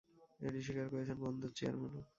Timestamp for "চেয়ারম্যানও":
1.57-2.03